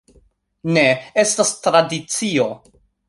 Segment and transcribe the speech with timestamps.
[0.77, 0.85] Ne,
[1.25, 2.49] estas tradicio...